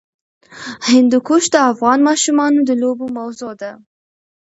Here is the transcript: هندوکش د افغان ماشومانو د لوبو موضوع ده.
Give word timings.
هندوکش 0.89 1.43
د 1.53 1.55
افغان 1.71 1.99
ماشومانو 2.09 2.59
د 2.69 2.71
لوبو 2.81 3.05
موضوع 3.17 3.51
ده. 3.61 3.71